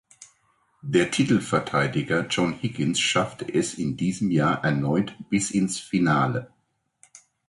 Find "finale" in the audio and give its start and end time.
5.79-6.51